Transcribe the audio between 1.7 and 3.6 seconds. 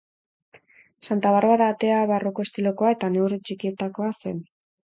Atea barroko estilokoa eta neurri